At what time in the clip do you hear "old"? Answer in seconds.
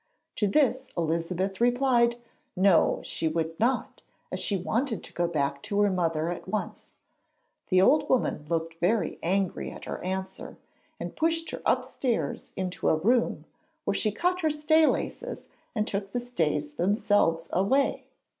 7.83-8.09